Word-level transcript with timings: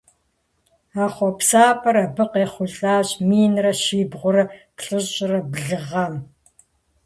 А 1.01 1.05
хъуэпсапӏэр 1.13 1.97
абы 2.05 2.25
къехъулӏащ 2.31 3.07
минрэ 3.27 3.71
щибгъурэ 3.81 4.43
плӏыщӏрэ 4.77 5.39
блы 5.51 5.77
гъэм. 5.87 6.13